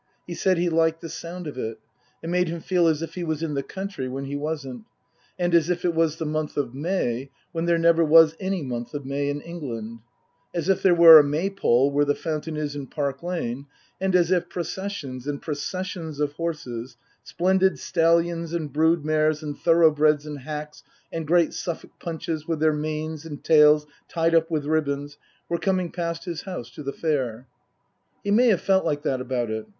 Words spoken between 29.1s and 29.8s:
about it.